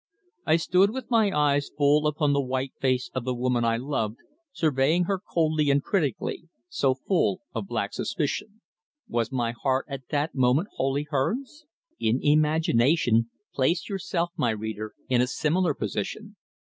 [0.47, 4.17] I stood with my eyes full upon the white face of the woman I loved,
[4.51, 8.61] surveying her coldly and critically, so full of black suspicion.
[9.07, 11.65] Was my heart at that moment wholly hers?
[11.99, 16.35] In imagination, place yourself, my reader, in a similar position.